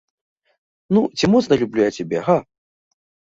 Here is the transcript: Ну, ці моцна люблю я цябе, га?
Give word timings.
Ну, 0.97 1.03
ці 1.17 1.29
моцна 1.33 1.59
люблю 1.65 1.81
я 1.85 1.91
цябе, 1.99 2.19
га? 2.31 2.39